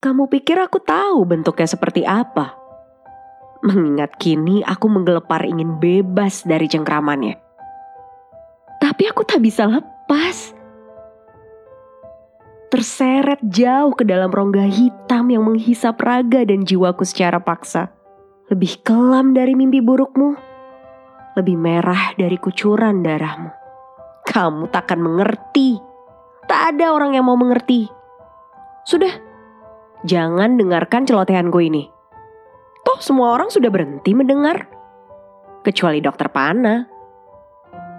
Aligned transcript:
Kamu 0.00 0.32
pikir 0.32 0.56
aku 0.56 0.80
tahu 0.80 1.28
bentuknya 1.28 1.68
seperti 1.68 2.08
apa? 2.08 2.56
Mengingat 3.60 4.16
kini 4.16 4.64
aku 4.64 4.88
menggelepar 4.88 5.44
ingin 5.44 5.76
bebas 5.76 6.40
dari 6.48 6.72
cengkramannya. 6.72 7.36
Tapi 8.80 9.02
aku 9.12 9.28
tak 9.28 9.44
bisa 9.44 9.68
lepas. 9.68 10.56
Terseret 12.72 13.44
jauh 13.44 13.92
ke 13.92 14.08
dalam 14.08 14.32
rongga 14.32 14.64
hitam 14.72 15.28
yang 15.28 15.44
menghisap 15.44 16.00
raga 16.00 16.48
dan 16.48 16.64
jiwaku 16.64 17.04
secara 17.04 17.36
paksa. 17.36 17.92
Lebih 18.48 18.80
kelam 18.80 19.36
dari 19.36 19.52
mimpi 19.52 19.84
burukmu. 19.84 20.32
Lebih 21.36 21.60
merah 21.60 22.16
dari 22.16 22.40
kucuran 22.40 23.04
darahmu. 23.04 23.52
Kamu 24.24 24.64
takkan 24.72 25.04
mengerti. 25.04 25.76
Tak 26.48 26.72
ada 26.72 26.96
orang 26.96 27.20
yang 27.20 27.28
mau 27.28 27.36
mengerti. 27.36 27.84
Sudah, 28.88 29.29
jangan 30.04 30.56
dengarkan 30.56 31.04
celotehanku 31.04 31.58
ini. 31.60 31.88
Toh 32.84 32.98
semua 33.00 33.36
orang 33.36 33.52
sudah 33.52 33.68
berhenti 33.68 34.16
mendengar. 34.16 34.68
Kecuali 35.60 36.00
dokter 36.00 36.32
Pana. 36.32 36.88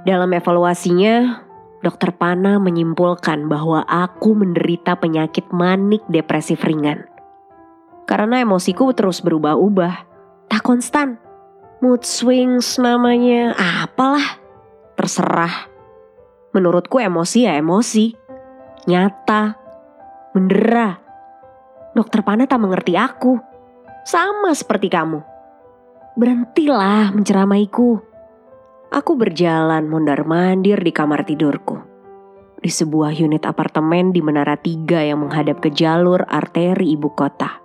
Dalam 0.01 0.33
evaluasinya, 0.33 1.45
dokter 1.85 2.09
Pana 2.13 2.57
menyimpulkan 2.57 3.45
bahwa 3.45 3.85
aku 3.85 4.33
menderita 4.33 4.97
penyakit 4.97 5.49
manik 5.53 6.01
depresif 6.09 6.65
ringan. 6.65 7.05
Karena 8.09 8.41
emosiku 8.41 8.89
terus 8.97 9.21
berubah-ubah. 9.21 10.09
Tak 10.49 10.61
konstan. 10.65 11.21
Mood 11.81 12.05
swings 12.05 12.77
namanya, 12.81 13.53
apalah. 13.57 14.41
Terserah. 14.97 15.69
Menurutku 16.53 17.01
emosi 17.01 17.49
ya 17.49 17.57
emosi. 17.57 18.13
Nyata. 18.85 19.57
Mendera. 20.37 21.00
Dokter 21.91 22.23
Pana 22.23 22.47
tak 22.47 22.63
mengerti 22.63 22.95
aku. 22.95 23.35
Sama 24.07 24.55
seperti 24.55 24.87
kamu. 24.87 25.19
Berhentilah 26.15 27.11
menceramaiku. 27.11 27.99
Aku 28.91 29.15
berjalan 29.15 29.87
mondar-mandir 29.87 30.79
di 30.79 30.91
kamar 30.91 31.27
tidurku. 31.27 31.79
Di 32.59 32.71
sebuah 32.71 33.15
unit 33.15 33.43
apartemen 33.43 34.11
di 34.15 34.19
Menara 34.23 34.55
Tiga 34.59 35.03
yang 35.03 35.23
menghadap 35.23 35.63
ke 35.63 35.71
jalur 35.71 36.23
arteri 36.27 36.95
ibu 36.95 37.11
kota. 37.11 37.59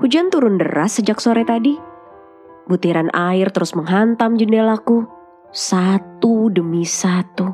Hujan 0.00 0.32
turun 0.32 0.56
deras 0.56 0.96
sejak 0.96 1.20
sore 1.20 1.44
tadi. 1.44 1.76
Butiran 2.64 3.12
air 3.12 3.52
terus 3.52 3.76
menghantam 3.76 4.36
jendelaku. 4.36 5.08
Satu 5.52 6.48
demi 6.52 6.84
satu. 6.84 7.52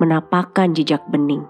Menapakkan 0.00 0.72
jejak 0.76 1.04
bening. 1.08 1.48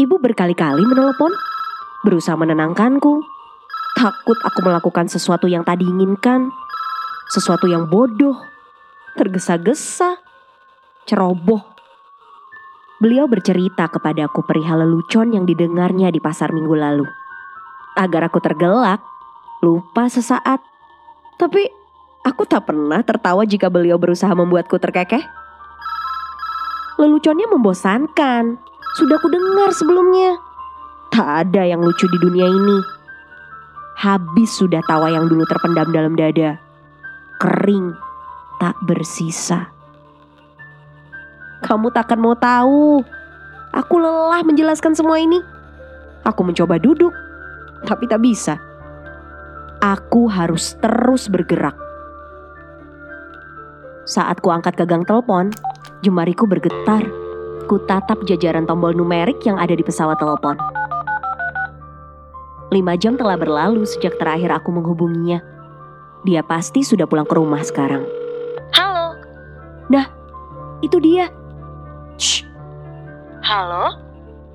Ibu 0.00 0.16
berkali-kali 0.16 0.80
menelepon, 0.80 1.28
berusaha 2.08 2.32
menenangkanku. 2.32 3.20
Takut 4.00 4.38
aku 4.40 4.64
melakukan 4.64 5.12
sesuatu 5.12 5.44
yang 5.44 5.60
tak 5.60 5.84
diinginkan, 5.84 6.48
sesuatu 7.28 7.68
yang 7.68 7.84
bodoh, 7.84 8.40
tergesa-gesa, 9.20 10.16
ceroboh. 11.04 11.60
Beliau 12.96 13.28
bercerita 13.28 13.92
kepadaku 13.92 14.40
perihal 14.48 14.88
lelucon 14.88 15.36
yang 15.36 15.44
didengarnya 15.44 16.08
di 16.08 16.16
pasar 16.16 16.48
minggu 16.56 16.72
lalu. 16.80 17.04
Agar 18.00 18.24
aku 18.32 18.40
tergelak, 18.40 19.04
lupa 19.60 20.08
sesaat. 20.08 20.64
Tapi 21.36 21.68
aku 22.24 22.48
tak 22.48 22.72
pernah 22.72 23.04
tertawa 23.04 23.44
jika 23.44 23.68
beliau 23.68 24.00
berusaha 24.00 24.32
membuatku 24.32 24.80
terkekeh. 24.80 25.28
Leluconnya 26.96 27.52
membosankan, 27.52 28.69
sudah 28.98 29.16
ku 29.22 29.30
dengar 29.30 29.70
sebelumnya. 29.70 30.34
Tak 31.14 31.46
ada 31.46 31.62
yang 31.66 31.82
lucu 31.82 32.06
di 32.10 32.18
dunia 32.18 32.46
ini. 32.46 32.78
Habis 34.00 34.50
sudah 34.56 34.82
tawa 34.88 35.12
yang 35.12 35.28
dulu 35.30 35.44
terpendam 35.46 35.90
dalam 35.94 36.14
dada. 36.16 36.58
Kering, 37.38 37.94
tak 38.58 38.74
bersisa. 38.86 39.70
Kamu 41.60 41.92
takkan 41.92 42.18
mau 42.18 42.34
tahu. 42.34 43.04
Aku 43.70 43.94
lelah 44.00 44.42
menjelaskan 44.42 44.96
semua 44.96 45.20
ini. 45.20 45.38
Aku 46.26 46.42
mencoba 46.42 46.80
duduk, 46.80 47.12
tapi 47.86 48.08
tak 48.10 48.24
bisa. 48.24 48.58
Aku 49.78 50.26
harus 50.26 50.74
terus 50.82 51.30
bergerak. 51.30 51.76
Saat 54.08 54.42
ku 54.42 54.50
angkat 54.50 54.74
gagang 54.74 55.06
telepon, 55.06 55.54
jemariku 56.02 56.48
bergetar 56.48 57.19
ku 57.66 57.80
tatap 57.84 58.22
jajaran 58.24 58.64
tombol 58.64 58.94
numerik 58.94 59.42
yang 59.44 59.58
ada 59.58 59.74
di 59.76 59.84
pesawat 59.84 60.16
telepon. 60.20 60.56
Lima 62.70 62.94
jam 62.94 63.18
telah 63.18 63.34
berlalu 63.34 63.82
sejak 63.82 64.14
terakhir 64.16 64.54
aku 64.54 64.70
menghubunginya. 64.70 65.42
Dia 66.22 66.44
pasti 66.46 66.86
sudah 66.86 67.08
pulang 67.08 67.26
ke 67.26 67.34
rumah 67.34 67.64
sekarang. 67.66 68.06
Halo. 68.76 69.18
Nah, 69.90 70.06
itu 70.78 71.02
dia. 71.02 71.26
Shh. 72.20 72.46
Halo? 73.42 73.98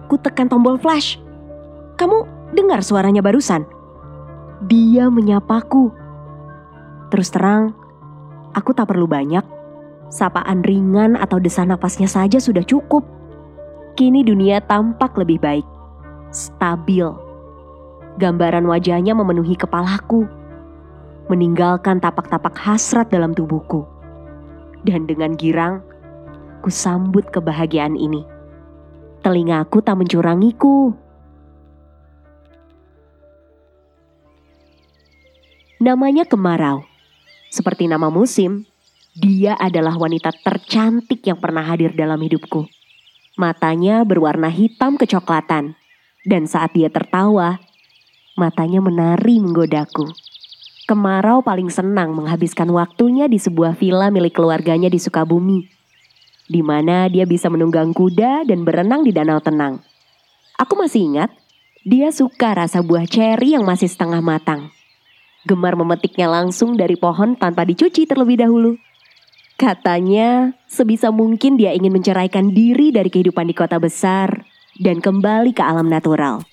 Ku 0.08 0.16
tekan 0.22 0.48
tombol 0.48 0.80
flash. 0.80 1.20
Kamu 2.00 2.52
dengar 2.56 2.86
suaranya 2.86 3.20
barusan? 3.20 3.68
Dia 4.64 5.12
menyapaku. 5.12 5.92
Terus 7.12 7.30
terang, 7.34 7.76
aku 8.56 8.72
tak 8.72 8.88
perlu 8.88 9.10
banyak 9.10 9.55
sapaan 10.10 10.62
ringan 10.64 11.18
atau 11.20 11.42
desah 11.42 11.66
napasnya 11.68 12.10
saja 12.10 12.38
sudah 12.38 12.64
cukup. 12.66 13.06
Kini 13.96 14.28
dunia 14.28 14.60
tampak 14.60 15.16
lebih 15.16 15.40
baik, 15.40 15.68
stabil. 16.32 17.08
Gambaran 18.20 18.68
wajahnya 18.68 19.16
memenuhi 19.16 19.56
kepalaku, 19.56 20.28
meninggalkan 21.32 22.00
tapak-tapak 22.00 22.56
hasrat 22.60 23.08
dalam 23.12 23.32
tubuhku. 23.32 23.88
Dan 24.86 25.08
dengan 25.08 25.34
girang, 25.40 25.82
ku 26.62 26.70
sambut 26.70 27.28
kebahagiaan 27.32 27.98
ini. 27.98 28.24
Telingaku 29.26 29.82
tak 29.82 29.98
mencurangiku. 29.98 30.94
Namanya 35.82 36.24
kemarau. 36.30 36.86
Seperti 37.50 37.88
nama 37.90 38.12
musim, 38.12 38.68
dia 39.16 39.56
adalah 39.56 39.96
wanita 39.96 40.36
tercantik 40.44 41.24
yang 41.24 41.40
pernah 41.40 41.64
hadir 41.64 41.96
dalam 41.96 42.20
hidupku. 42.20 42.68
Matanya 43.40 44.04
berwarna 44.04 44.52
hitam 44.52 45.00
kecoklatan, 45.00 45.80
dan 46.28 46.44
saat 46.52 46.76
dia 46.76 46.92
tertawa, 46.92 47.64
matanya 48.36 48.84
menari 48.84 49.40
menggodaku. 49.40 50.12
Kemarau 50.84 51.42
paling 51.42 51.72
senang 51.72 52.12
menghabiskan 52.12 52.68
waktunya 52.76 53.32
di 53.32 53.40
sebuah 53.40 53.80
villa 53.80 54.12
milik 54.12 54.36
keluarganya 54.36 54.92
di 54.92 55.00
Sukabumi, 55.00 55.64
di 56.52 56.62
mana 56.62 57.08
dia 57.08 57.24
bisa 57.24 57.48
menunggang 57.48 57.96
kuda 57.96 58.44
dan 58.44 58.68
berenang 58.68 59.08
di 59.08 59.16
danau 59.16 59.40
tenang. 59.40 59.80
Aku 60.60 60.76
masih 60.76 61.08
ingat, 61.08 61.32
dia 61.88 62.12
suka 62.12 62.52
rasa 62.52 62.84
buah 62.84 63.08
ceri 63.08 63.56
yang 63.56 63.64
masih 63.64 63.88
setengah 63.88 64.20
matang. 64.20 64.76
Gemar 65.48 65.80
memetiknya 65.80 66.28
langsung 66.28 66.76
dari 66.76 67.00
pohon 67.00 67.40
tanpa 67.40 67.64
dicuci 67.64 68.04
terlebih 68.04 68.44
dahulu. 68.44 68.76
Katanya, 69.56 70.52
sebisa 70.68 71.16
mungkin 71.16 71.56
dia 71.56 71.72
ingin 71.72 71.96
menceraikan 71.96 72.52
diri 72.52 72.92
dari 72.92 73.08
kehidupan 73.08 73.48
di 73.48 73.56
kota 73.56 73.80
besar 73.80 74.44
dan 74.76 75.00
kembali 75.00 75.56
ke 75.56 75.64
alam 75.64 75.88
natural. 75.88 76.44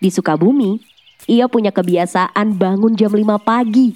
Di 0.00 0.08
Sukabumi, 0.08 0.80
ia 1.28 1.44
punya 1.52 1.68
kebiasaan 1.68 2.56
bangun 2.56 2.96
jam 2.96 3.12
5 3.12 3.36
pagi 3.44 3.92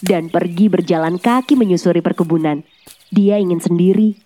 dan 0.00 0.32
pergi 0.32 0.72
berjalan 0.72 1.20
kaki 1.20 1.60
menyusuri 1.60 2.00
perkebunan. 2.00 2.64
Dia 3.12 3.36
ingin 3.36 3.60
sendiri. 3.60 4.16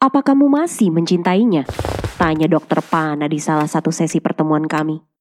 Apa 0.00 0.24
kamu 0.24 0.48
masih 0.48 0.88
mencintainya? 0.88 1.68
Tanya 2.16 2.48
dokter 2.48 2.80
Pana 2.80 3.28
di 3.28 3.36
salah 3.36 3.68
satu 3.68 3.92
sesi 3.92 4.16
pertemuan 4.24 4.64
kami. 4.64 5.13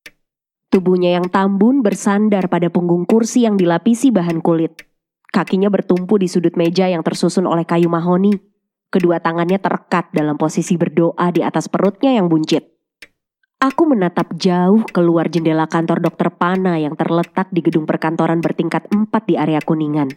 Tubuhnya 0.73 1.21
yang 1.21 1.29
tambun 1.29 1.85
bersandar 1.85 2.49
pada 2.49 2.65
punggung 2.73 3.05
kursi 3.05 3.45
yang 3.45 3.61
dilapisi 3.61 4.09
bahan 4.09 4.41
kulit. 4.41 4.81
Kakinya 5.29 5.69
bertumpu 5.69 6.17
di 6.17 6.25
sudut 6.25 6.57
meja 6.57 6.89
yang 6.89 7.05
tersusun 7.05 7.45
oleh 7.45 7.61
kayu 7.61 7.93
mahoni. 7.93 8.33
Kedua 8.89 9.21
tangannya 9.21 9.61
terekat 9.61 10.09
dalam 10.09 10.33
posisi 10.33 10.73
berdoa 10.73 11.29
di 11.29 11.45
atas 11.45 11.69
perutnya 11.69 12.17
yang 12.17 12.25
buncit. 12.25 12.73
Aku 13.61 13.85
menatap 13.85 14.33
jauh 14.33 14.81
keluar 14.89 15.29
jendela 15.29 15.69
kantor 15.69 16.01
dokter 16.09 16.33
Pana 16.33 16.81
yang 16.81 16.97
terletak 16.97 17.53
di 17.53 17.61
gedung 17.61 17.85
perkantoran 17.85 18.41
bertingkat 18.41 18.89
empat 18.89 19.29
di 19.29 19.37
area 19.37 19.61
Kuningan. 19.61 20.09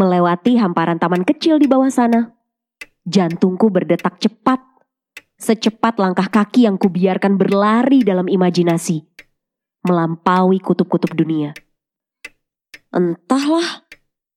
Melewati 0.00 0.56
hamparan 0.56 0.96
taman 0.96 1.28
kecil 1.28 1.60
di 1.60 1.68
bawah 1.68 1.92
sana. 1.92 2.32
Jantungku 3.04 3.68
berdetak 3.68 4.16
cepat. 4.24 4.64
Secepat 5.36 6.00
langkah 6.00 6.32
kaki 6.32 6.64
yang 6.64 6.80
kubiarkan 6.80 7.36
berlari 7.36 8.00
dalam 8.00 8.24
imajinasi 8.24 9.11
melampaui 9.82 10.62
kutub-kutub 10.62 11.12
dunia. 11.14 11.54
Entahlah, 12.94 13.86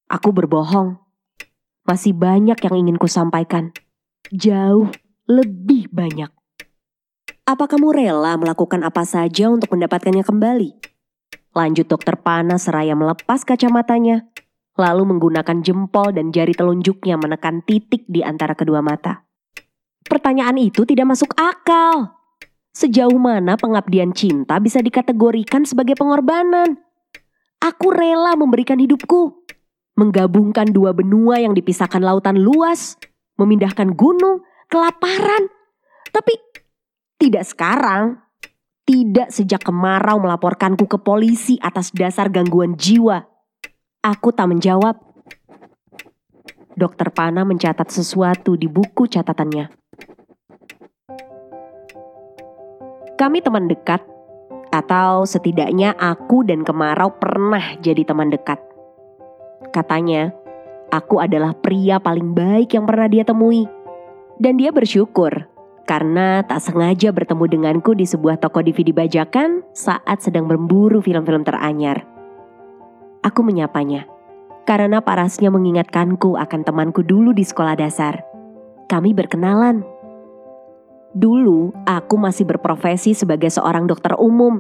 aku 0.10 0.30
berbohong. 0.34 0.98
Masih 1.86 2.18
banyak 2.18 2.58
yang 2.58 2.76
ingin 2.82 2.98
ku 2.98 3.06
sampaikan. 3.06 3.70
Jauh 4.34 4.90
lebih 5.30 5.90
banyak. 5.94 6.34
Apa 7.46 7.70
kamu 7.70 7.94
rela 7.94 8.34
melakukan 8.42 8.82
apa 8.82 9.06
saja 9.06 9.54
untuk 9.54 9.78
mendapatkannya 9.78 10.26
kembali? 10.26 10.70
Lanjut 11.54 11.86
dokter 11.86 12.18
Pana 12.18 12.58
seraya 12.58 12.98
melepas 12.98 13.46
kacamatanya, 13.46 14.26
lalu 14.76 15.14
menggunakan 15.14 15.62
jempol 15.62 16.10
dan 16.10 16.34
jari 16.34 16.58
telunjuknya 16.58 17.22
menekan 17.22 17.62
titik 17.62 18.04
di 18.10 18.26
antara 18.26 18.58
kedua 18.58 18.82
mata. 18.82 19.30
Pertanyaan 20.10 20.58
itu 20.58 20.90
tidak 20.90 21.14
masuk 21.14 21.38
akal. 21.38 22.25
Sejauh 22.76 23.16
mana 23.16 23.56
pengabdian 23.56 24.12
cinta 24.12 24.60
bisa 24.60 24.84
dikategorikan 24.84 25.64
sebagai 25.64 25.96
pengorbanan? 25.96 26.76
Aku 27.64 27.88
rela 27.88 28.36
memberikan 28.36 28.76
hidupku, 28.76 29.32
menggabungkan 29.96 30.68
dua 30.76 30.92
benua 30.92 31.40
yang 31.40 31.56
dipisahkan 31.56 32.04
lautan 32.04 32.36
luas, 32.36 33.00
memindahkan 33.40 33.96
gunung, 33.96 34.44
kelaparan. 34.68 35.48
Tapi 36.12 36.36
tidak 37.16 37.48
sekarang. 37.48 38.20
Tidak 38.86 39.34
sejak 39.34 39.66
kemarau 39.66 40.22
melaporkanku 40.22 40.86
ke 40.86 41.02
polisi 41.02 41.58
atas 41.58 41.90
dasar 41.90 42.30
gangguan 42.30 42.78
jiwa. 42.78 43.24
Aku 44.04 44.30
tak 44.30 44.52
menjawab. 44.52 45.00
Dokter 46.76 47.10
Pana 47.10 47.42
mencatat 47.48 47.88
sesuatu 47.90 48.54
di 48.54 48.70
buku 48.70 49.10
catatannya. 49.10 49.85
Kami 53.16 53.40
teman 53.40 53.72
dekat, 53.72 54.04
atau 54.76 55.24
setidaknya 55.24 55.96
aku 55.96 56.44
dan 56.44 56.68
Kemarau 56.68 57.16
pernah 57.16 57.64
jadi 57.80 58.04
teman 58.04 58.28
dekat. 58.28 58.60
Katanya, 59.72 60.36
aku 60.92 61.24
adalah 61.24 61.56
pria 61.56 61.96
paling 62.04 62.36
baik 62.36 62.76
yang 62.76 62.84
pernah 62.84 63.08
dia 63.08 63.24
temui. 63.24 63.64
Dan 64.36 64.60
dia 64.60 64.76
bersyukur 64.76 65.48
karena 65.88 66.44
tak 66.44 66.60
sengaja 66.60 67.16
bertemu 67.16 67.48
denganku 67.48 67.96
di 67.96 68.04
sebuah 68.04 68.36
toko 68.36 68.60
DVD 68.60 68.92
bajakan 68.92 69.64
saat 69.72 70.20
sedang 70.20 70.52
memburu 70.52 71.00
film-film 71.00 71.48
teranyar. 71.48 72.04
Aku 73.24 73.48
menyapanya 73.48 74.12
karena 74.68 75.00
parasnya 75.00 75.48
mengingatkanku 75.56 76.36
akan 76.36 76.62
temanku 76.68 77.00
dulu 77.00 77.32
di 77.32 77.48
sekolah 77.48 77.80
dasar. 77.80 78.28
Kami 78.92 79.16
berkenalan. 79.16 79.95
Dulu 81.16 81.72
aku 81.88 82.20
masih 82.20 82.44
berprofesi 82.44 83.16
sebagai 83.16 83.48
seorang 83.48 83.88
dokter 83.88 84.12
umum. 84.20 84.60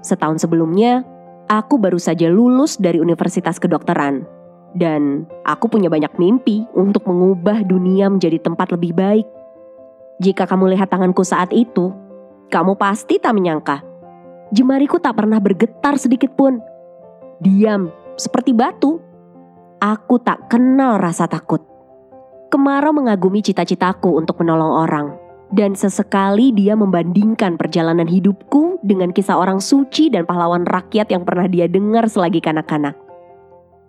Setahun 0.00 0.40
sebelumnya, 0.40 1.04
aku 1.44 1.76
baru 1.76 2.00
saja 2.00 2.32
lulus 2.32 2.80
dari 2.80 2.96
Universitas 2.96 3.60
Kedokteran. 3.60 4.24
Dan 4.72 5.28
aku 5.44 5.68
punya 5.68 5.92
banyak 5.92 6.16
mimpi 6.16 6.64
untuk 6.72 7.04
mengubah 7.04 7.68
dunia 7.68 8.08
menjadi 8.08 8.40
tempat 8.40 8.72
lebih 8.72 8.96
baik. 8.96 9.28
Jika 10.24 10.48
kamu 10.48 10.72
lihat 10.72 10.88
tanganku 10.88 11.20
saat 11.20 11.52
itu, 11.52 11.92
kamu 12.48 12.80
pasti 12.80 13.20
tak 13.20 13.36
menyangka. 13.36 13.84
Jemariku 14.56 14.96
tak 15.04 15.20
pernah 15.20 15.36
bergetar 15.36 16.00
sedikit 16.00 16.32
pun. 16.32 16.64
Diam, 17.44 17.92
seperti 18.16 18.56
batu. 18.56 19.04
Aku 19.84 20.16
tak 20.16 20.48
kenal 20.48 20.96
rasa 20.96 21.28
takut. 21.28 21.60
Kemarau 22.48 22.96
mengagumi 22.96 23.44
cita-citaku 23.44 24.16
untuk 24.16 24.40
menolong 24.40 24.80
orang. 24.80 25.29
Dan 25.50 25.74
sesekali 25.74 26.54
dia 26.54 26.78
membandingkan 26.78 27.58
perjalanan 27.58 28.06
hidupku 28.06 28.78
dengan 28.86 29.10
kisah 29.10 29.34
orang 29.34 29.58
suci 29.58 30.06
dan 30.06 30.22
pahlawan 30.22 30.62
rakyat 30.62 31.10
yang 31.10 31.26
pernah 31.26 31.50
dia 31.50 31.66
dengar 31.66 32.06
selagi 32.06 32.38
kanak-kanak. 32.38 32.94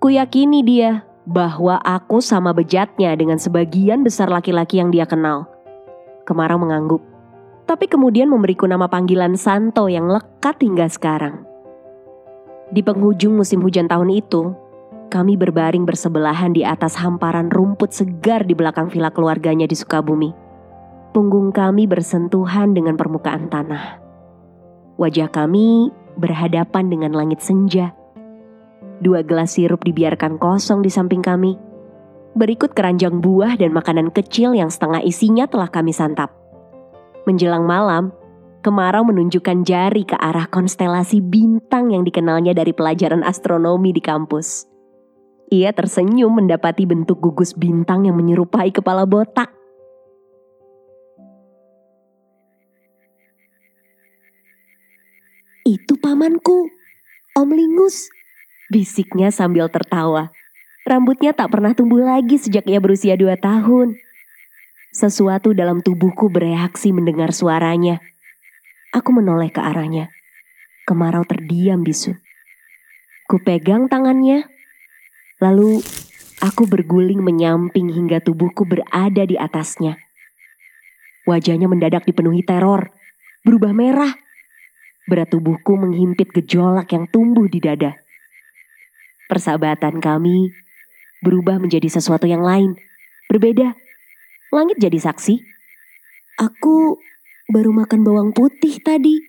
Kuyakini 0.02 0.66
dia 0.66 1.06
bahwa 1.30 1.78
aku 1.86 2.18
sama 2.18 2.50
bejatnya 2.50 3.14
dengan 3.14 3.38
sebagian 3.38 4.02
besar 4.02 4.34
laki-laki 4.34 4.82
yang 4.82 4.90
dia 4.90 5.06
kenal. 5.06 5.46
Kemarau 6.26 6.58
mengangguk. 6.58 7.06
Tapi 7.70 7.86
kemudian 7.86 8.26
memberiku 8.26 8.66
nama 8.66 8.90
panggilan 8.90 9.38
Santo 9.38 9.86
yang 9.86 10.10
lekat 10.10 10.58
hingga 10.66 10.90
sekarang. 10.90 11.46
Di 12.74 12.82
penghujung 12.82 13.38
musim 13.38 13.62
hujan 13.62 13.86
tahun 13.86 14.10
itu, 14.10 14.50
kami 15.14 15.38
berbaring 15.38 15.86
bersebelahan 15.86 16.58
di 16.58 16.66
atas 16.66 16.98
hamparan 16.98 17.54
rumput 17.54 17.94
segar 17.94 18.48
di 18.48 18.58
belakang 18.58 18.90
villa 18.90 19.14
keluarganya 19.14 19.70
di 19.70 19.78
Sukabumi. 19.78 20.41
Punggung 21.12 21.52
kami 21.52 21.88
bersentuhan 21.88 22.72
dengan 22.72 22.96
permukaan 22.96 23.52
tanah. 23.52 24.00
Wajah 24.96 25.28
kami 25.28 25.92
berhadapan 26.16 26.88
dengan 26.88 27.12
langit 27.12 27.44
senja. 27.44 27.92
Dua 29.04 29.26
gelas 29.26 29.58
sirup 29.58 29.84
dibiarkan 29.84 30.40
kosong 30.40 30.86
di 30.86 30.92
samping 30.94 31.20
kami 31.20 31.72
Berikut 32.32 32.72
keranjang 32.72 33.20
buah 33.20 33.60
dan 33.60 33.76
makanan 33.76 34.16
kecil 34.16 34.56
yang 34.56 34.72
setengah 34.72 35.04
isinya 35.04 35.52
telah 35.52 35.68
kami 35.68 35.92
santap. 35.92 36.32
Menjelang 37.28 37.68
malam, 37.68 38.16
Kemarau 38.62 39.02
menunjukkan 39.02 39.66
jari 39.66 40.06
ke 40.06 40.14
arah 40.14 40.46
konstelasi 40.46 41.18
bintang 41.18 41.90
yang 41.98 42.06
dikenalnya 42.06 42.54
dari 42.54 42.78
pelajaran 42.78 43.26
astronomi 43.26 43.90
di 43.90 44.06
kampus. 44.06 44.70
Ia 45.50 45.74
tersenyum 45.74 46.30
mendapati 46.38 46.86
bentuk 46.86 47.18
gugus 47.20 47.58
bintang 47.58 48.06
yang 48.06 48.14
menyerupai 48.22 48.70
kepala 48.70 49.10
botak. 49.10 49.50
Pamanku, 56.12 56.68
Om 57.40 57.56
Lingus, 57.56 58.12
bisiknya 58.68 59.32
sambil 59.32 59.72
tertawa. 59.72 60.36
Rambutnya 60.84 61.32
tak 61.32 61.56
pernah 61.56 61.72
tumbuh 61.72 62.04
lagi 62.04 62.36
sejak 62.36 62.68
ia 62.68 62.84
berusia 62.84 63.16
dua 63.16 63.40
tahun. 63.40 63.96
Sesuatu 64.92 65.56
dalam 65.56 65.80
tubuhku 65.80 66.28
bereaksi 66.28 66.92
mendengar 66.92 67.32
suaranya. 67.32 68.04
Aku 68.92 69.16
menoleh 69.16 69.56
ke 69.56 69.64
arahnya. 69.64 70.12
Kemarau 70.84 71.24
terdiam 71.24 71.80
bisu. 71.80 72.12
Ku 73.32 73.40
pegang 73.40 73.88
tangannya. 73.88 74.52
Lalu 75.40 75.80
aku 76.44 76.68
berguling 76.68 77.24
menyamping 77.24 77.88
hingga 77.88 78.20
tubuhku 78.20 78.68
berada 78.68 79.24
di 79.24 79.40
atasnya. 79.40 79.96
Wajahnya 81.24 81.72
mendadak 81.72 82.04
dipenuhi 82.04 82.44
teror, 82.44 82.92
berubah 83.48 83.72
merah. 83.72 84.12
Berat 85.12 85.28
tubuhku 85.28 85.76
menghimpit 85.76 86.32
gejolak 86.32 86.88
yang 86.96 87.04
tumbuh 87.12 87.52
di 87.52 87.60
dada. 87.60 88.00
Persahabatan 89.28 90.00
kami 90.00 90.56
berubah 91.20 91.60
menjadi 91.60 91.92
sesuatu 91.92 92.32
yang 92.32 92.40
lain, 92.40 92.80
berbeda. 93.28 93.76
Langit 94.56 94.80
jadi 94.80 94.96
saksi. 94.96 95.36
Aku 96.40 96.96
baru 97.52 97.76
makan 97.76 98.08
bawang 98.08 98.32
putih 98.32 98.80
tadi. 98.80 99.20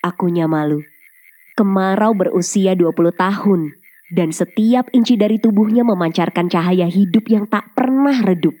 Akunya 0.00 0.48
malu. 0.48 0.80
Kemarau 1.52 2.16
berusia 2.16 2.72
20 2.72 3.12
tahun 3.12 3.60
dan 4.08 4.32
setiap 4.32 4.88
inci 4.96 5.20
dari 5.20 5.36
tubuhnya 5.36 5.84
memancarkan 5.84 6.48
cahaya 6.48 6.88
hidup 6.88 7.28
yang 7.28 7.44
tak 7.44 7.76
pernah 7.76 8.16
redup. 8.24 8.56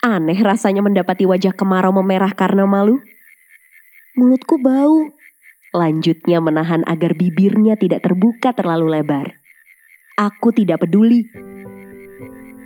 Aneh 0.00 0.38
rasanya 0.38 0.86
mendapati 0.86 1.26
wajah 1.26 1.52
kemarau 1.52 1.92
memerah 1.92 2.32
karena 2.32 2.64
malu. 2.64 3.02
Mulutku 4.16 4.56
bau. 4.56 5.19
Lanjutnya 5.70 6.42
menahan 6.42 6.82
agar 6.86 7.14
bibirnya 7.14 7.78
tidak 7.78 8.02
terbuka 8.02 8.50
terlalu 8.54 8.98
lebar. 8.98 9.38
Aku 10.18 10.50
tidak 10.50 10.82
peduli 10.82 11.30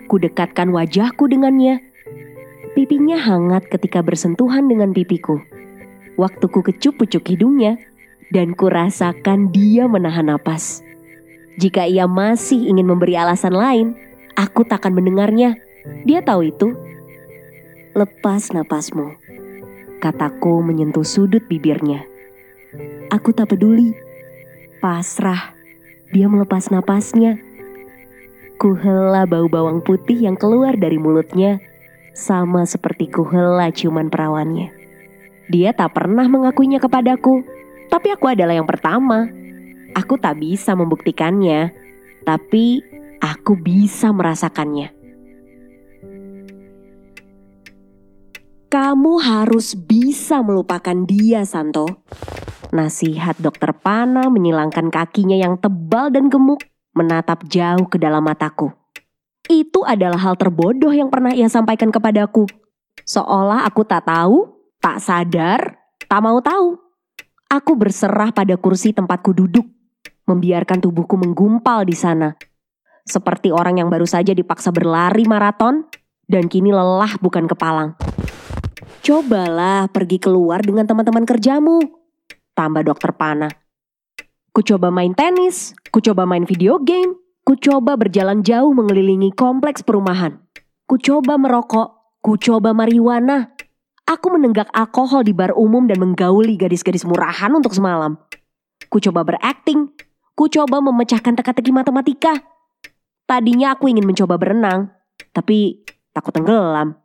Ku 0.05 0.21
dekatkan 0.21 0.69
wajahku 0.69 1.27
dengannya. 1.27 1.81
Pipinya 2.77 3.17
hangat 3.17 3.67
ketika 3.73 4.05
bersentuhan 4.05 4.69
dengan 4.69 4.93
pipiku. 4.93 5.41
Waktu 6.21 6.45
ku 6.53 6.61
kecup 6.61 7.01
pucuk 7.01 7.25
hidungnya 7.25 7.81
dan 8.31 8.53
ku 8.53 8.69
rasakan 8.69 9.51
dia 9.51 9.89
menahan 9.89 10.29
napas. 10.29 10.85
Jika 11.57 11.87
ia 11.89 12.05
masih 12.05 12.69
ingin 12.69 12.87
memberi 12.87 13.19
alasan 13.19 13.55
lain, 13.55 13.87
aku 14.37 14.67
takkan 14.67 14.93
mendengarnya. 14.93 15.59
Dia 16.05 16.21
tahu 16.21 16.47
itu. 16.51 16.75
Lepas 17.95 18.51
napasmu, 18.51 19.15
kataku 20.03 20.63
menyentuh 20.67 21.07
sudut 21.07 21.47
bibirnya. 21.47 22.14
Aku 23.11 23.35
tak 23.35 23.55
peduli. 23.55 23.95
Pasrah. 24.83 25.55
Dia 26.13 26.31
melepas 26.31 26.71
napasnya 26.71 27.41
Kuhela 28.55 29.27
bau 29.27 29.51
bawang 29.51 29.83
putih 29.83 30.15
yang 30.15 30.39
keluar 30.39 30.79
dari 30.79 30.95
mulutnya, 30.95 31.59
sama 32.15 32.63
seperti 32.63 33.11
kuhela 33.11 33.75
ciuman 33.75 34.07
perawannya. 34.07 34.71
Dia 35.51 35.75
tak 35.75 35.99
pernah 35.99 36.25
mengakuinya 36.31 36.79
kepadaku, 36.79 37.43
tapi 37.91 38.15
aku 38.15 38.31
adalah 38.31 38.55
yang 38.55 38.65
pertama. 38.65 39.27
Aku 39.99 40.17
tak 40.23 40.39
bisa 40.39 40.79
membuktikannya, 40.79 41.75
tapi 42.23 42.81
aku 43.19 43.59
bisa 43.59 44.15
merasakannya. 44.15 44.95
Kamu 48.71 49.13
harus 49.23 49.75
bisa 49.75 50.41
melupakan 50.41 50.99
dia, 51.05 51.43
Santo. 51.43 52.01
Nasihat 52.75 53.39
dokter 53.39 53.71
Pana 53.71 54.27
menyilangkan 54.27 54.91
kakinya 54.91 55.39
yang 55.39 55.55
tebal 55.63 56.11
dan 56.11 56.27
gemuk 56.27 56.59
menatap 56.91 57.47
jauh 57.47 57.87
ke 57.87 58.03
dalam 58.03 58.27
mataku. 58.27 58.75
Itu 59.47 59.87
adalah 59.87 60.19
hal 60.19 60.35
terbodoh 60.35 60.91
yang 60.91 61.07
pernah 61.07 61.31
ia 61.31 61.47
sampaikan 61.47 61.95
kepadaku. 61.95 62.51
Seolah 63.07 63.63
aku 63.63 63.87
tak 63.87 64.11
tahu, 64.11 64.59
tak 64.83 64.99
sadar, 64.99 65.79
tak 66.11 66.19
mau 66.19 66.43
tahu. 66.43 66.75
Aku 67.47 67.79
berserah 67.79 68.35
pada 68.35 68.59
kursi 68.59 68.91
tempatku 68.91 69.31
duduk, 69.31 69.71
membiarkan 70.27 70.83
tubuhku 70.83 71.15
menggumpal 71.15 71.87
di 71.87 71.95
sana. 71.95 72.35
Seperti 73.07 73.55
orang 73.55 73.79
yang 73.79 73.89
baru 73.93 74.09
saja 74.09 74.35
dipaksa 74.35 74.75
berlari 74.75 75.23
maraton 75.31 75.87
dan 76.27 76.51
kini 76.51 76.75
lelah 76.75 77.23
bukan 77.23 77.47
kepalang. 77.47 77.95
Cobalah 79.05 79.87
pergi 79.93 80.19
keluar 80.19 80.59
dengan 80.59 80.89
teman-teman 80.91 81.23
kerjamu. 81.23 82.04
Tambah 82.55 82.87
dokter 82.87 83.11
Pana. 83.19 83.51
Ku 84.55 84.63
coba 84.63 84.95
main 84.95 85.11
tenis, 85.19 85.75
ku 85.91 85.99
coba 85.99 86.23
main 86.23 86.47
video 86.47 86.79
game, 86.79 87.19
ku 87.43 87.59
coba 87.59 87.99
berjalan 87.99 88.47
jauh 88.47 88.71
mengelilingi 88.71 89.35
kompleks 89.35 89.83
perumahan. 89.83 90.39
Ku 90.87 90.95
coba 91.03 91.35
merokok, 91.35 92.23
ku 92.23 92.39
coba 92.39 92.71
marijuana. 92.71 93.51
Aku 94.07 94.31
menenggak 94.31 94.71
alkohol 94.71 95.27
di 95.27 95.35
bar 95.35 95.51
umum 95.59 95.91
dan 95.91 95.99
menggauli 95.99 96.55
gadis-gadis 96.55 97.03
murahan 97.03 97.51
untuk 97.51 97.75
semalam. 97.75 98.15
Ku 98.87 99.03
coba 99.03 99.27
berakting, 99.27 99.91
ku 100.39 100.47
coba 100.47 100.79
memecahkan 100.79 101.35
teka-teki 101.35 101.75
matematika. 101.75 102.39
Tadinya 103.27 103.75
aku 103.75 103.91
ingin 103.91 104.07
mencoba 104.07 104.39
berenang, 104.39 104.95
tapi 105.35 105.83
takut 106.15 106.31
tenggelam. 106.31 107.01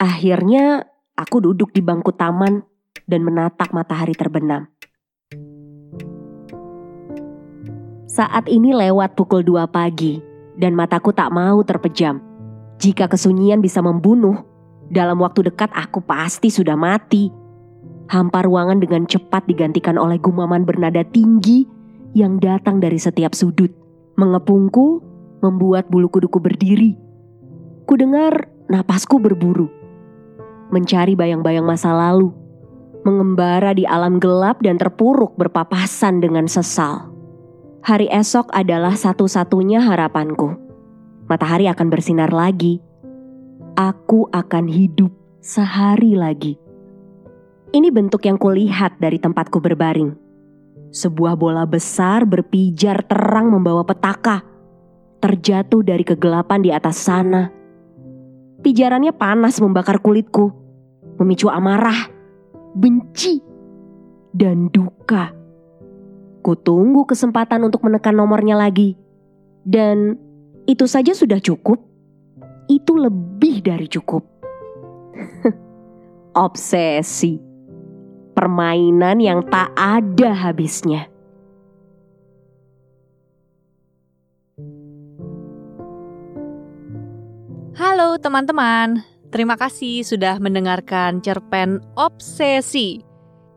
Akhirnya 0.00 0.88
aku 1.18 1.44
duduk 1.44 1.76
di 1.76 1.84
bangku 1.84 2.16
taman 2.16 2.69
dan 3.10 3.26
menatap 3.26 3.74
matahari 3.74 4.14
terbenam. 4.14 4.70
Saat 8.06 8.46
ini 8.46 8.70
lewat 8.70 9.18
pukul 9.18 9.42
2 9.42 9.66
pagi 9.66 10.22
dan 10.54 10.78
mataku 10.78 11.10
tak 11.10 11.34
mau 11.34 11.58
terpejam. 11.66 12.22
Jika 12.78 13.10
kesunyian 13.10 13.58
bisa 13.58 13.82
membunuh, 13.82 14.46
dalam 14.90 15.18
waktu 15.18 15.50
dekat 15.50 15.70
aku 15.74 15.98
pasti 16.02 16.50
sudah 16.50 16.78
mati. 16.78 17.30
Hampa 18.10 18.42
ruangan 18.42 18.82
dengan 18.82 19.06
cepat 19.06 19.46
digantikan 19.46 19.94
oleh 19.94 20.18
gumaman 20.18 20.66
bernada 20.66 21.06
tinggi 21.06 21.66
yang 22.14 22.42
datang 22.42 22.82
dari 22.82 22.98
setiap 22.98 23.30
sudut. 23.34 23.70
Mengepungku, 24.18 24.98
membuat 25.38 25.86
bulu 25.86 26.10
kuduku 26.10 26.42
berdiri. 26.42 26.98
Kudengar 27.86 28.50
napasku 28.66 29.22
berburu 29.22 29.70
mencari 30.70 31.18
bayang-bayang 31.18 31.66
masa 31.66 31.90
lalu, 31.92 32.30
mengembara 33.02 33.72
di 33.72 33.88
alam 33.88 34.20
gelap 34.20 34.60
dan 34.60 34.76
terpuruk 34.76 35.36
berpapasan 35.36 36.20
dengan 36.20 36.44
sesal. 36.46 37.08
Hari 37.80 38.12
esok 38.12 38.52
adalah 38.52 38.92
satu-satunya 38.92 39.80
harapanku. 39.80 40.56
Matahari 41.28 41.70
akan 41.70 41.88
bersinar 41.88 42.28
lagi. 42.28 42.82
Aku 43.78 44.28
akan 44.28 44.68
hidup 44.68 45.08
sehari 45.40 46.12
lagi. 46.12 46.60
Ini 47.70 47.88
bentuk 47.88 48.26
yang 48.26 48.36
kulihat 48.36 49.00
dari 49.00 49.16
tempatku 49.16 49.62
berbaring. 49.62 50.12
Sebuah 50.90 51.38
bola 51.38 51.64
besar 51.64 52.26
berpijar 52.26 53.06
terang 53.06 53.48
membawa 53.48 53.86
petaka. 53.86 54.42
Terjatuh 55.22 55.86
dari 55.86 56.02
kegelapan 56.02 56.60
di 56.60 56.74
atas 56.74 56.98
sana. 56.98 57.48
Pijarannya 58.60 59.14
panas 59.16 59.56
membakar 59.62 60.02
kulitku 60.02 60.60
memicu 61.20 61.52
amarah, 61.52 62.08
benci, 62.74 63.42
dan 64.34 64.70
duka. 64.70 65.34
Kutunggu 66.40 67.04
kesempatan 67.04 67.66
untuk 67.68 67.84
menekan 67.84 68.16
nomornya 68.16 68.56
lagi. 68.56 68.96
Dan 69.60 70.16
itu 70.64 70.88
saja 70.88 71.12
sudah 71.12 71.36
cukup. 71.42 71.82
Itu 72.70 72.96
lebih 72.96 73.60
dari 73.60 73.90
cukup. 73.90 74.24
Obsesi. 76.46 77.36
Permainan 78.32 79.20
yang 79.20 79.44
tak 79.50 79.74
ada 79.76 80.32
habisnya. 80.32 81.10
Halo 87.80 88.16
teman-teman, 88.20 89.04
Terima 89.30 89.54
kasih 89.54 90.02
sudah 90.02 90.42
mendengarkan 90.42 91.22
cerpen 91.22 91.78
Obsesi. 91.94 92.98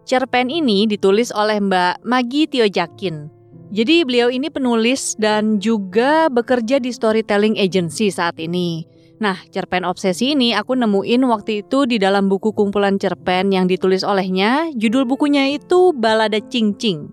Cerpen 0.05 0.53
ini 0.53 0.85
ditulis 0.85 1.33
oleh 1.33 1.57
Mbak 1.57 2.05
Magi 2.05 2.45
Tio 2.45 2.69
Jakin. 2.69 3.25
Jadi 3.73 4.05
beliau 4.05 4.29
ini 4.29 4.53
penulis 4.53 5.17
dan 5.17 5.57
juga 5.57 6.29
bekerja 6.29 6.77
di 6.77 6.93
storytelling 6.93 7.57
agency 7.57 8.13
saat 8.13 8.37
ini. 8.37 8.85
Nah, 9.17 9.41
cerpen 9.49 9.81
obsesi 9.81 10.37
ini 10.37 10.53
aku 10.53 10.77
nemuin 10.77 11.25
waktu 11.25 11.65
itu 11.65 11.89
di 11.89 11.97
dalam 11.97 12.29
buku 12.29 12.53
kumpulan 12.53 13.01
cerpen 13.01 13.49
yang 13.49 13.65
ditulis 13.65 14.05
olehnya. 14.05 14.69
Judul 14.77 15.09
bukunya 15.09 15.57
itu 15.57 15.89
Balada 15.89 16.37
Cing 16.37 16.77
Cing. 16.77 17.09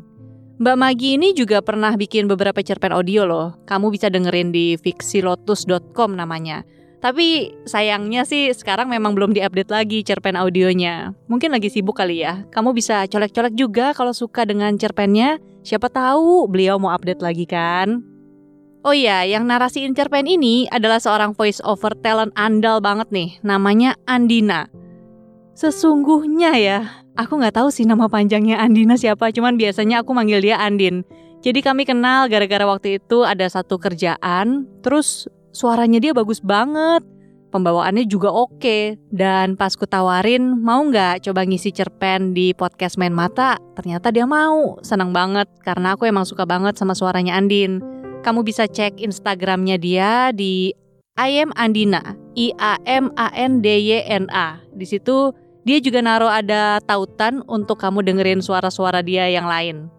Mbak 0.61 0.77
Magi 0.77 1.17
ini 1.17 1.33
juga 1.33 1.65
pernah 1.65 1.97
bikin 1.97 2.29
beberapa 2.29 2.61
cerpen 2.61 2.93
audio 2.93 3.25
loh. 3.25 3.57
Kamu 3.65 3.89
bisa 3.89 4.13
dengerin 4.13 4.53
di 4.53 4.77
fixilotus.com 4.77 6.13
namanya. 6.13 6.61
Tapi 7.01 7.57
sayangnya 7.65 8.29
sih 8.29 8.53
sekarang 8.53 8.93
memang 8.93 9.17
belum 9.17 9.33
diupdate 9.33 9.73
lagi 9.73 10.05
cerpen 10.05 10.37
audionya. 10.37 11.17
Mungkin 11.33 11.49
lagi 11.49 11.73
sibuk 11.73 11.97
kali 11.97 12.21
ya. 12.21 12.45
Kamu 12.53 12.77
bisa 12.77 13.09
colek-colek 13.09 13.57
juga 13.57 13.97
kalau 13.97 14.13
suka 14.13 14.45
dengan 14.45 14.77
cerpennya. 14.77 15.41
Siapa 15.65 15.89
tahu 15.89 16.45
beliau 16.45 16.77
mau 16.77 16.93
update 16.93 17.25
lagi 17.25 17.49
kan? 17.49 18.05
Oh 18.85 18.97
iya, 18.97 19.25
yang 19.29 19.45
narasiin 19.45 19.93
cerpen 19.97 20.25
ini 20.25 20.69
adalah 20.69 21.01
seorang 21.01 21.37
voice 21.37 21.61
over 21.65 21.93
talent 22.01 22.33
andal 22.37 22.81
banget 22.85 23.09
nih. 23.13 23.37
Namanya 23.45 23.97
Andina. 24.05 24.69
Sesungguhnya 25.57 26.57
ya, 26.57 26.81
aku 27.17 27.37
nggak 27.37 27.61
tahu 27.61 27.69
sih 27.69 27.85
nama 27.85 28.09
panjangnya 28.09 28.61
Andina 28.61 28.97
siapa. 28.97 29.33
Cuman 29.33 29.57
biasanya 29.57 30.05
aku 30.05 30.13
manggil 30.13 30.41
dia 30.41 30.61
Andin. 30.61 31.05
Jadi 31.41 31.65
kami 31.65 31.89
kenal 31.89 32.29
gara-gara 32.29 32.69
waktu 32.69 33.01
itu 33.01 33.25
ada 33.25 33.49
satu 33.49 33.81
kerjaan, 33.81 34.69
terus 34.85 35.25
suaranya 35.51 35.99
dia 36.03 36.13
bagus 36.15 36.43
banget. 36.43 37.03
Pembawaannya 37.51 38.07
juga 38.07 38.31
oke. 38.31 38.95
Dan 39.11 39.59
pas 39.59 39.75
ku 39.75 39.83
tawarin, 39.83 40.55
mau 40.63 40.87
nggak 40.87 41.27
coba 41.27 41.43
ngisi 41.43 41.75
cerpen 41.75 42.31
di 42.31 42.55
podcast 42.55 42.95
Main 42.95 43.11
Mata? 43.11 43.59
Ternyata 43.75 44.15
dia 44.15 44.23
mau. 44.23 44.79
Senang 44.87 45.11
banget, 45.11 45.51
karena 45.67 45.99
aku 45.99 46.07
emang 46.07 46.23
suka 46.23 46.47
banget 46.47 46.79
sama 46.79 46.95
suaranya 46.95 47.35
Andin. 47.35 47.83
Kamu 48.23 48.47
bisa 48.47 48.71
cek 48.71 49.03
Instagramnya 49.03 49.83
dia 49.83 50.31
di 50.31 50.71
I 51.19 51.43
am 51.43 51.51
Andina, 51.59 52.15
I 52.39 52.55
A 52.63 52.79
M 52.87 53.11
A 53.19 53.35
N 53.35 53.59
D 53.59 53.67
Y 53.83 54.07
N 54.07 54.31
A. 54.31 54.63
Di 54.71 54.87
situ 54.87 55.35
dia 55.67 55.83
juga 55.83 56.01
naruh 56.01 56.31
ada 56.31 56.79
tautan 56.87 57.43
untuk 57.51 57.83
kamu 57.83 58.07
dengerin 58.07 58.41
suara-suara 58.41 59.03
dia 59.03 59.27
yang 59.27 59.45
lain. 59.45 59.91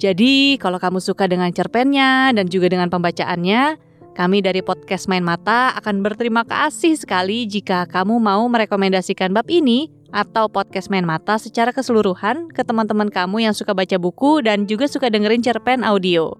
Jadi, 0.00 0.58
kalau 0.58 0.82
kamu 0.82 0.98
suka 0.98 1.30
dengan 1.30 1.52
cerpennya 1.54 2.34
dan 2.34 2.50
juga 2.50 2.66
dengan 2.66 2.90
pembacaannya, 2.90 3.91
kami 4.12 4.44
dari 4.44 4.60
podcast 4.60 5.08
Main 5.08 5.24
Mata 5.24 5.72
akan 5.80 6.04
berterima 6.04 6.44
kasih 6.44 7.00
sekali 7.00 7.48
jika 7.48 7.88
kamu 7.88 8.20
mau 8.20 8.44
merekomendasikan 8.48 9.32
bab 9.32 9.48
ini 9.48 9.88
atau 10.12 10.46
podcast 10.52 10.92
Main 10.92 11.08
Mata 11.08 11.40
secara 11.40 11.72
keseluruhan 11.72 12.52
ke 12.52 12.60
teman-teman 12.60 13.08
kamu 13.08 13.48
yang 13.48 13.54
suka 13.56 13.72
baca 13.72 13.96
buku 13.96 14.44
dan 14.44 14.68
juga 14.68 14.84
suka 14.84 15.08
dengerin 15.08 15.40
cerpen 15.40 15.80
audio. 15.80 16.36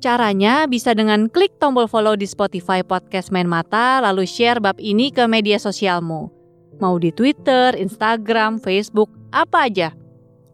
Caranya 0.00 0.64
bisa 0.64 0.96
dengan 0.96 1.28
klik 1.28 1.56
tombol 1.60 1.84
follow 1.84 2.16
di 2.16 2.24
Spotify 2.24 2.80
Podcast 2.80 3.28
Main 3.28 3.48
Mata 3.48 4.00
lalu 4.00 4.24
share 4.24 4.60
bab 4.60 4.80
ini 4.80 5.12
ke 5.12 5.28
media 5.28 5.60
sosialmu. 5.60 6.32
Mau 6.80 6.96
di 6.96 7.12
Twitter, 7.12 7.76
Instagram, 7.76 8.56
Facebook, 8.60 9.12
apa 9.28 9.68
aja. 9.68 9.99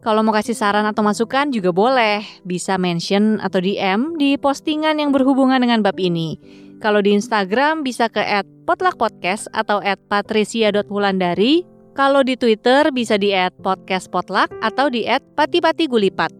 Kalau 0.07 0.23
mau 0.23 0.31
kasih 0.31 0.55
saran 0.55 0.87
atau 0.87 1.03
masukan 1.03 1.51
juga 1.51 1.75
boleh, 1.75 2.23
bisa 2.47 2.79
mention 2.79 3.43
atau 3.43 3.59
DM 3.59 4.15
di 4.15 4.39
postingan 4.39 5.03
yang 5.03 5.11
berhubungan 5.11 5.59
dengan 5.59 5.83
bab 5.83 5.99
ini. 5.99 6.39
Kalau 6.79 7.03
di 7.03 7.11
Instagram 7.11 7.83
bisa 7.83 8.07
ke 8.07 8.23
@potluckpodcast 8.63 9.51
atau 9.51 9.83
@patricia.wulandari. 9.83 11.67
Kalau 11.91 12.23
di 12.23 12.39
Twitter 12.39 12.87
bisa 12.95 13.19
di 13.19 13.35
@podcastpotluck 13.59 14.47
atau 14.63 14.87
di 14.87 15.03
@patipatigulipat. 15.11 16.31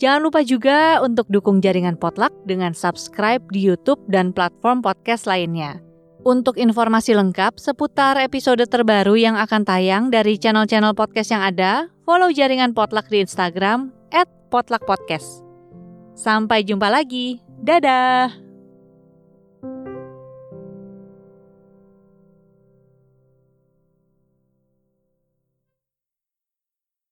Jangan 0.00 0.24
lupa 0.24 0.40
juga 0.40 1.04
untuk 1.04 1.28
dukung 1.28 1.60
jaringan 1.60 2.00
Potluck 2.00 2.32
dengan 2.48 2.72
subscribe 2.72 3.44
di 3.52 3.68
YouTube 3.68 4.00
dan 4.08 4.32
platform 4.32 4.80
podcast 4.80 5.28
lainnya. 5.28 5.76
Untuk 6.24 6.56
informasi 6.56 7.12
lengkap 7.12 7.60
seputar 7.60 8.16
episode 8.16 8.64
terbaru 8.64 9.12
yang 9.12 9.36
akan 9.36 9.60
tayang 9.60 10.08
dari 10.08 10.40
channel-channel 10.40 10.96
podcast 10.96 11.36
yang 11.36 11.44
ada, 11.44 11.92
follow 12.08 12.32
jaringan 12.32 12.72
Potluck 12.72 13.12
di 13.12 13.20
Instagram 13.20 13.92
@potluckpodcast. 14.48 15.44
Sampai 16.16 16.64
jumpa 16.64 16.88
lagi. 16.88 17.44
Dadah. 17.60 18.43